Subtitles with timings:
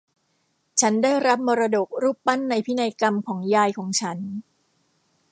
[0.81, 4.17] ฉันได้รับมรดกรูปปั้นในพินัยกรรมของยายของฉัน